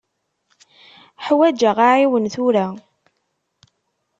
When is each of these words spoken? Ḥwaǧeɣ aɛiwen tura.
Ḥwaǧeɣ 1.25 1.77
aɛiwen 1.87 2.25
tura. 2.33 2.67